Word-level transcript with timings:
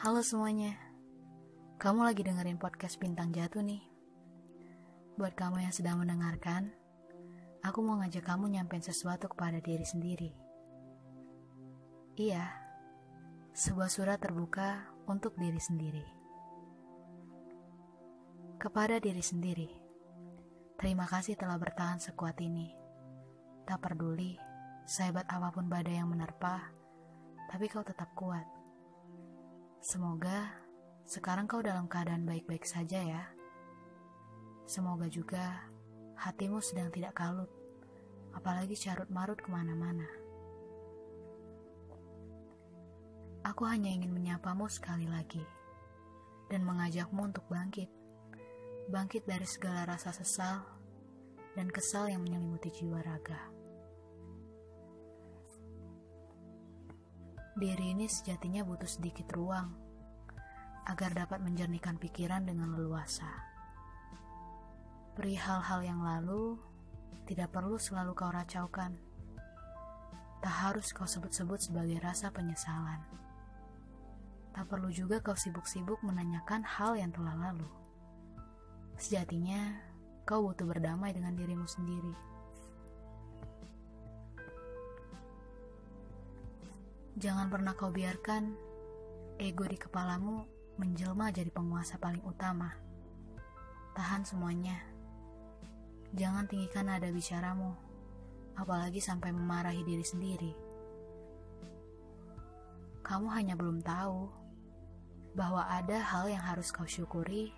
Halo 0.00 0.24
semuanya, 0.24 0.80
kamu 1.76 2.08
lagi 2.08 2.24
dengerin 2.24 2.56
podcast 2.56 2.96
Bintang 2.96 3.36
Jatuh 3.36 3.60
nih. 3.60 3.84
Buat 5.20 5.36
kamu 5.36 5.60
yang 5.60 5.76
sedang 5.76 6.00
mendengarkan, 6.00 6.72
aku 7.60 7.84
mau 7.84 8.00
ngajak 8.00 8.24
kamu 8.24 8.48
nyampein 8.48 8.80
sesuatu 8.80 9.28
kepada 9.28 9.60
diri 9.60 9.84
sendiri. 9.84 10.32
Iya, 12.16 12.48
sebuah 13.52 13.92
surat 13.92 14.16
terbuka 14.24 14.88
untuk 15.04 15.36
diri 15.36 15.60
sendiri. 15.60 16.06
Kepada 18.56 18.96
diri 19.04 19.20
sendiri, 19.20 19.68
terima 20.80 21.04
kasih 21.12 21.36
telah 21.36 21.60
bertahan 21.60 22.00
sekuat 22.00 22.40
ini. 22.40 22.72
Tak 23.68 23.84
peduli, 23.84 24.40
sehebat 24.88 25.28
apa 25.28 25.52
pun 25.52 25.68
badai 25.68 26.00
yang 26.00 26.08
menerpa, 26.08 26.72
tapi 27.52 27.68
kau 27.68 27.84
tetap 27.84 28.08
kuat. 28.16 28.59
Semoga 29.80 30.60
sekarang 31.08 31.48
kau 31.48 31.64
dalam 31.64 31.88
keadaan 31.88 32.28
baik-baik 32.28 32.68
saja 32.68 33.00
ya. 33.00 33.24
Semoga 34.68 35.08
juga 35.08 35.72
hatimu 36.20 36.60
sedang 36.60 36.92
tidak 36.92 37.16
kalut, 37.16 37.48
apalagi 38.36 38.76
carut 38.76 39.08
marut 39.08 39.40
ke 39.40 39.48
mana-mana. 39.48 40.04
Aku 43.40 43.64
hanya 43.64 43.88
ingin 43.88 44.12
menyapamu 44.12 44.68
sekali 44.68 45.08
lagi 45.08 45.40
dan 46.52 46.60
mengajakmu 46.60 47.32
untuk 47.32 47.48
bangkit. 47.48 47.88
Bangkit 48.92 49.24
dari 49.24 49.48
segala 49.48 49.88
rasa 49.88 50.12
sesal 50.12 50.60
dan 51.56 51.72
kesal 51.72 52.04
yang 52.12 52.20
menyelimuti 52.20 52.68
jiwa 52.68 53.00
raga. 53.00 53.48
Diri 57.60 57.92
ini 57.92 58.08
sejatinya 58.08 58.64
butuh 58.64 58.88
sedikit 58.88 59.36
ruang 59.36 59.68
agar 60.88 61.12
dapat 61.12 61.44
menjernihkan 61.44 62.00
pikiran 62.00 62.48
dengan 62.48 62.72
leluasa. 62.72 63.28
Perihal 65.12 65.60
hal 65.60 65.84
yang 65.84 66.00
lalu 66.00 66.56
tidak 67.28 67.52
perlu 67.52 67.76
selalu 67.76 68.16
kau 68.16 68.32
racaukan. 68.32 68.96
Tak 70.40 70.54
harus 70.56 70.88
kau 70.96 71.04
sebut-sebut 71.04 71.60
sebagai 71.60 72.00
rasa 72.00 72.32
penyesalan. 72.32 73.04
Tak 74.56 74.64
perlu 74.64 74.88
juga 74.88 75.20
kau 75.20 75.36
sibuk-sibuk 75.36 76.00
menanyakan 76.00 76.64
hal 76.64 76.96
yang 76.96 77.12
telah 77.12 77.36
lalu. 77.36 77.68
Sejatinya, 78.96 79.76
kau 80.24 80.48
butuh 80.48 80.64
berdamai 80.64 81.12
dengan 81.12 81.36
dirimu 81.36 81.68
sendiri. 81.68 82.16
Jangan 87.20 87.52
pernah 87.52 87.76
kau 87.76 87.92
biarkan 87.92 88.56
ego 89.36 89.68
di 89.68 89.76
kepalamu 89.76 90.40
menjelma 90.80 91.28
jadi 91.28 91.52
penguasa 91.52 92.00
paling 92.00 92.24
utama. 92.24 92.72
Tahan 93.92 94.24
semuanya. 94.24 94.80
Jangan 96.16 96.48
tinggikan 96.48 96.88
nada 96.88 97.12
bicaramu, 97.12 97.76
apalagi 98.56 99.04
sampai 99.04 99.36
memarahi 99.36 99.84
diri 99.84 100.00
sendiri. 100.00 100.52
Kamu 103.04 103.28
hanya 103.36 103.52
belum 103.52 103.84
tahu 103.84 104.24
bahwa 105.36 105.68
ada 105.68 106.00
hal 106.00 106.24
yang 106.24 106.40
harus 106.40 106.72
kau 106.72 106.88
syukuri 106.88 107.52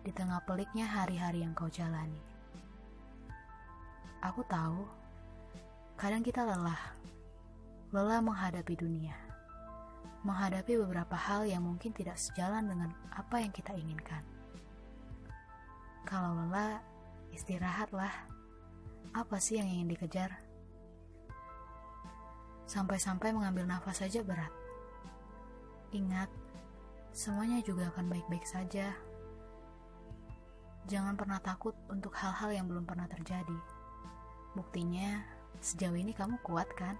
di 0.00 0.10
tengah 0.16 0.40
peliknya 0.48 0.88
hari-hari 0.88 1.44
yang 1.44 1.52
kau 1.52 1.68
jalani. 1.68 2.24
Aku 4.24 4.40
tahu, 4.48 4.88
kadang 6.00 6.24
kita 6.24 6.48
lelah 6.48 7.01
lelah 7.92 8.24
menghadapi 8.24 8.72
dunia, 8.72 9.12
menghadapi 10.24 10.80
beberapa 10.80 11.12
hal 11.12 11.44
yang 11.44 11.60
mungkin 11.60 11.92
tidak 11.92 12.16
sejalan 12.16 12.64
dengan 12.64 12.88
apa 13.12 13.36
yang 13.44 13.52
kita 13.52 13.76
inginkan. 13.76 14.24
Kalau 16.08 16.32
lelah, 16.32 16.80
istirahatlah. 17.36 18.32
Apa 19.12 19.36
sih 19.36 19.60
yang 19.60 19.68
ingin 19.68 19.92
dikejar? 19.92 20.40
Sampai-sampai 22.64 23.36
mengambil 23.36 23.68
nafas 23.68 24.00
saja 24.00 24.24
berat. 24.24 24.48
Ingat, 25.92 26.32
semuanya 27.12 27.60
juga 27.60 27.92
akan 27.92 28.08
baik-baik 28.08 28.48
saja. 28.48 28.96
Jangan 30.88 31.12
pernah 31.12 31.44
takut 31.44 31.76
untuk 31.92 32.16
hal-hal 32.16 32.56
yang 32.56 32.64
belum 32.72 32.88
pernah 32.88 33.04
terjadi. 33.04 33.60
Buktinya, 34.56 35.20
sejauh 35.60 35.92
ini 35.92 36.16
kamu 36.16 36.40
kuat 36.40 36.72
kan? 36.72 36.96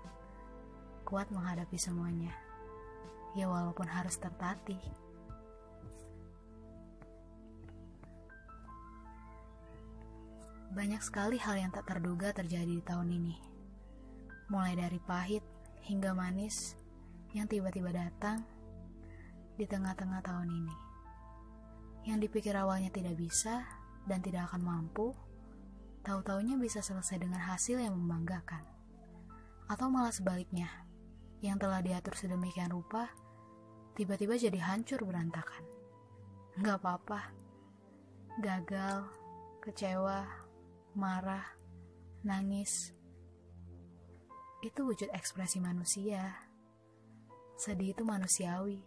Kuat 1.13 1.29
menghadapi 1.29 1.77
semuanya. 1.77 2.33
Ya 3.37 3.45
walaupun 3.45 3.85
harus 3.85 4.17
tertatih. 4.17 4.81
Banyak 10.73 11.05
sekali 11.05 11.37
hal 11.37 11.61
yang 11.61 11.69
tak 11.69 11.85
terduga 11.85 12.33
terjadi 12.33 12.65
di 12.65 12.81
tahun 12.81 13.13
ini. 13.13 13.37
Mulai 14.49 14.73
dari 14.73 14.97
pahit 15.05 15.45
hingga 15.85 16.17
manis 16.17 16.81
yang 17.37 17.45
tiba-tiba 17.45 17.93
datang 17.93 18.41
di 19.61 19.69
tengah-tengah 19.69 20.25
tahun 20.25 20.49
ini. 20.49 20.77
Yang 22.09 22.19
dipikir 22.25 22.57
awalnya 22.57 22.89
tidak 22.89 23.21
bisa 23.21 23.69
dan 24.09 24.25
tidak 24.25 24.49
akan 24.49 24.65
mampu, 24.65 25.13
tahu-taunya 26.09 26.57
bisa 26.57 26.81
selesai 26.81 27.21
dengan 27.21 27.45
hasil 27.45 27.85
yang 27.85 27.93
membanggakan. 28.01 28.65
Atau 29.69 29.93
malah 29.93 30.13
sebaliknya, 30.13 30.73
yang 31.43 31.59
telah 31.59 31.83
diatur 31.83 32.15
sedemikian 32.15 32.71
rupa 32.71 33.11
tiba-tiba 33.99 34.39
jadi 34.39 34.57
hancur 34.63 35.03
berantakan. 35.05 35.67
Gak 36.63 36.79
apa-apa. 36.81 37.21
Gagal, 38.41 39.11
kecewa, 39.61 40.25
marah, 40.97 41.45
nangis. 42.25 42.95
Itu 44.63 44.87
wujud 44.89 45.11
ekspresi 45.11 45.59
manusia. 45.59 46.31
Sedih 47.59 47.93
itu 47.93 48.07
manusiawi. 48.07 48.81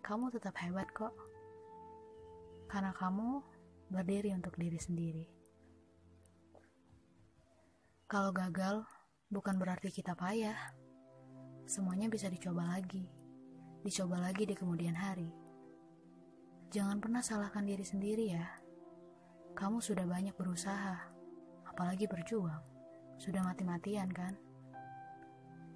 Kamu 0.00 0.30
tetap 0.32 0.56
hebat 0.62 0.88
kok. 0.94 1.12
Karena 2.70 2.94
kamu 2.94 3.42
berdiri 3.90 4.30
untuk 4.32 4.54
diri 4.54 4.78
sendiri. 4.78 5.26
Kalau 8.06 8.30
gagal, 8.30 8.86
bukan 9.30 9.58
berarti 9.58 9.90
kita 9.90 10.14
payah 10.14 10.56
semuanya 11.70 12.10
bisa 12.10 12.26
dicoba 12.26 12.66
lagi, 12.66 13.06
dicoba 13.86 14.18
lagi 14.18 14.42
di 14.42 14.58
kemudian 14.58 14.98
hari. 14.98 15.30
Jangan 16.74 16.98
pernah 16.98 17.22
salahkan 17.22 17.62
diri 17.62 17.86
sendiri 17.86 18.34
ya. 18.34 18.42
Kamu 19.54 19.78
sudah 19.78 20.02
banyak 20.02 20.34
berusaha, 20.34 20.98
apalagi 21.70 22.10
berjuang. 22.10 22.58
Sudah 23.22 23.46
mati-matian 23.46 24.10
kan? 24.10 24.34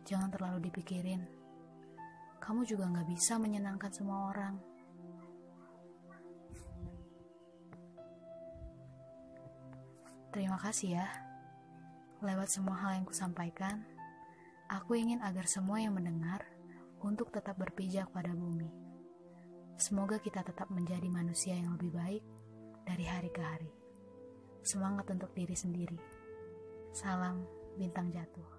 Jangan 0.02 0.34
terlalu 0.34 0.66
dipikirin. 0.66 1.22
Kamu 2.42 2.66
juga 2.66 2.90
gak 2.90 3.06
bisa 3.06 3.38
menyenangkan 3.38 3.94
semua 3.94 4.34
orang. 4.34 4.58
Terima 10.34 10.58
kasih 10.58 10.98
ya. 10.98 11.06
Lewat 12.18 12.50
semua 12.50 12.74
hal 12.82 12.98
yang 12.98 13.06
kusampaikan, 13.06 13.86
Aku 14.72 14.96
ingin 14.96 15.20
agar 15.20 15.44
semua 15.44 15.76
yang 15.76 15.92
mendengar 15.92 16.40
untuk 17.04 17.28
tetap 17.28 17.60
berpijak 17.60 18.08
pada 18.08 18.32
bumi. 18.32 18.72
Semoga 19.76 20.16
kita 20.22 20.40
tetap 20.40 20.72
menjadi 20.72 21.04
manusia 21.10 21.52
yang 21.52 21.76
lebih 21.76 21.92
baik 21.92 22.24
dari 22.88 23.04
hari 23.04 23.28
ke 23.28 23.42
hari. 23.44 23.72
Semangat 24.64 25.10
untuk 25.12 25.34
diri 25.36 25.52
sendiri. 25.52 25.98
Salam 26.96 27.44
bintang 27.76 28.08
jatuh. 28.08 28.53